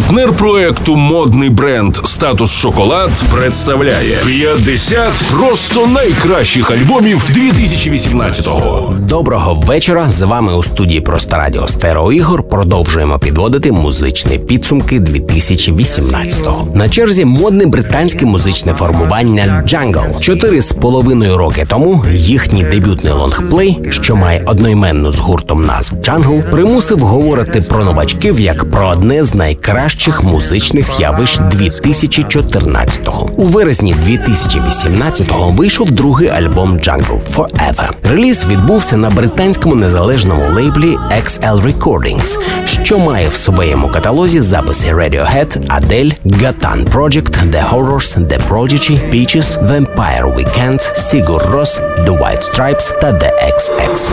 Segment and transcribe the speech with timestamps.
[0.00, 8.94] Партнер проекту модний бренд Статус Шоколад представляє 50 просто найкращих альбомів 2018-го.
[8.98, 10.10] Доброго вечора.
[10.10, 12.48] З вами у студії Просто Радіо Стерео Ігор.
[12.48, 16.68] Продовжуємо підводити музичні підсумки 2018-го.
[16.74, 20.20] На черзі модне британське музичне формування Jungle.
[20.20, 26.50] Чотири з половиною роки тому їхній дебютний лонгплей, що має одноіменну з гуртом назв Jungle,
[26.50, 29.89] примусив говорити про новачків як про одне з найкращих
[30.22, 33.30] музичних явищ 2014-го.
[33.36, 37.88] У вересні 2018-го вийшов другий альбом Jungle Forever.
[38.10, 45.68] Реліз відбувся на британському незалежному лейблі XL Recordings, що має в своєму каталозі записи Radiohead,
[45.68, 53.00] Adele, Gatan Project, The Horrors, The Prodigy, Peaches, Vampire Weekend, Sigur Rós, The White Stripes
[53.00, 54.10] та The XX.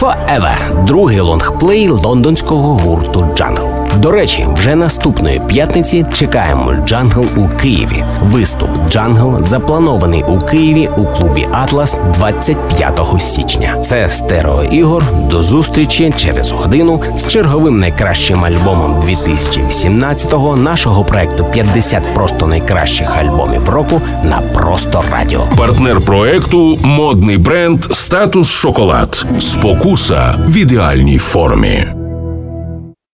[0.00, 3.79] Forever– другий лонгплей лондонського гурту Jungle.
[3.98, 8.04] До речі, вже наступної п'ятниці чекаємо Jungle у Києві.
[8.22, 13.76] Виступ Jungle запланований у Києві у клубі Атлас 25 січня.
[13.84, 15.04] Це стерео ігор.
[15.30, 23.68] До зустрічі через годину з черговим найкращим альбомом 2018-го нашого проекту «50 просто найкращих альбомів
[23.68, 25.40] року на просто радіо.
[25.56, 29.26] Партнер проекту модний бренд Статус Шоколад.
[29.40, 31.99] Спокуса в ідеальній формі.